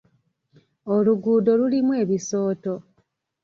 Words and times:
Oluguudo 0.93 1.51
lulimu 1.59 1.91
ebisooto. 2.03 2.73